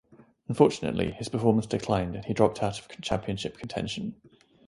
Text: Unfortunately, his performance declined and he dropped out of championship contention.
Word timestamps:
Unfortunately, 0.47 1.11
his 1.11 1.29
performance 1.29 1.67
declined 1.67 2.15
and 2.15 2.25
he 2.25 2.33
dropped 2.33 2.63
out 2.63 2.79
of 2.79 2.87
championship 3.03 3.59
contention. 3.59 4.15